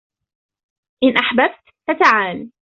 [1.03, 2.51] إن أحببت، فتعال!